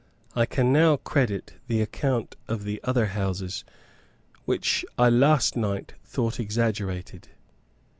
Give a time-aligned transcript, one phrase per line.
[0.35, 3.63] I can now credit the account of the other houses,
[4.45, 7.27] which I last night thought exaggerated.